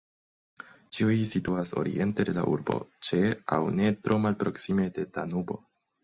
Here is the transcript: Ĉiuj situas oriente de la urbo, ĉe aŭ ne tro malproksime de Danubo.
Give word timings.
Ĉiuj 0.95 1.17
situas 1.31 1.73
oriente 1.81 2.23
de 2.29 2.33
la 2.37 2.45
urbo, 2.51 2.77
ĉe 3.09 3.19
aŭ 3.57 3.59
ne 3.81 3.91
tro 4.07 4.17
malproksime 4.23 4.87
de 4.97 5.05
Danubo. 5.19 5.59